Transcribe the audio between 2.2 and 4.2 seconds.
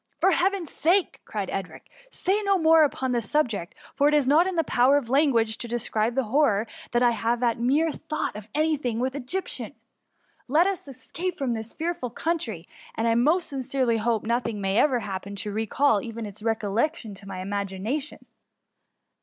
say no more upon the subject, for it